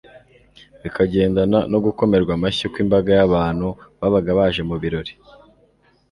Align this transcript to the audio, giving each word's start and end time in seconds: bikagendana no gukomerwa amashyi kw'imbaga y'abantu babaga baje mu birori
bikagendana 0.81 1.59
no 1.71 1.79
gukomerwa 1.85 2.31
amashyi 2.37 2.65
kw'imbaga 2.71 3.09
y'abantu 3.19 3.67
babaga 3.99 4.31
baje 4.39 4.61
mu 4.69 4.75
birori 4.81 5.13